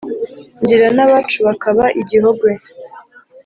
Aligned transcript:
ngira 0.61 0.87
n’abacu 0.95 1.37
bakaba 1.47 1.85
i 1.99 2.01
gihogwe 2.09 2.49